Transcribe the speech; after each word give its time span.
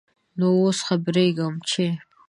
نوو 0.39 0.57
اوس 0.65 0.79
خبريږم، 0.87 1.53
چې... 1.69 1.85